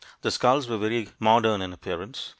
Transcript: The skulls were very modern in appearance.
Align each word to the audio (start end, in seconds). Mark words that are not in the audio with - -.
The 0.23 0.31
skulls 0.31 0.67
were 0.67 0.79
very 0.79 1.09
modern 1.19 1.61
in 1.61 1.73
appearance. 1.73 2.29